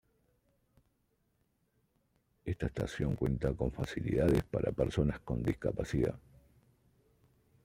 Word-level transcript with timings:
Esta 2.43 2.65
estación 2.65 3.15
cuenta 3.15 3.53
con 3.53 3.71
facilidades 3.71 4.41
para 4.45 4.71
personas 4.71 5.19
con 5.19 5.43
discapacidad. 5.43 6.17